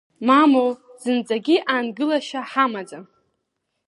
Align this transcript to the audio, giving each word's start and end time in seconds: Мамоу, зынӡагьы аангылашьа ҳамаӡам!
Мамоу, 0.27 0.69
зынӡагьы 1.01 1.55
аангылашьа 1.73 2.41
ҳамаӡам! 2.51 3.05